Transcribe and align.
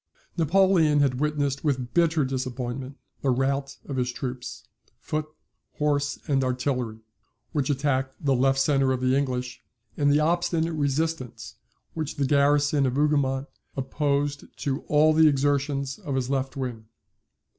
]Napoleon 0.37 0.99
had 1.01 1.19
witnessed 1.19 1.63
with 1.63 1.93
bitter 1.93 2.25
disappointment 2.25 2.97
the 3.21 3.29
rout 3.29 3.77
of 3.85 3.97
his 3.97 4.11
troops, 4.11 4.63
foot, 4.99 5.27
horse, 5.73 6.17
and 6.27 6.43
artillery, 6.43 7.01
which 7.51 7.69
attacked 7.69 8.15
the 8.19 8.33
left 8.33 8.57
centre 8.57 8.93
of 8.93 8.99
the 9.01 9.15
English, 9.15 9.61
and 9.95 10.11
the 10.11 10.19
obstinate 10.19 10.73
resistance 10.73 11.53
which 11.93 12.15
the 12.15 12.25
garrison 12.25 12.87
of 12.87 12.95
Hougoumont 12.95 13.45
opposed 13.77 14.45
to 14.63 14.81
all 14.87 15.13
the 15.13 15.27
exertions 15.27 15.99
of 15.99 16.15
his 16.15 16.31
left 16.31 16.57
wing. 16.57 16.85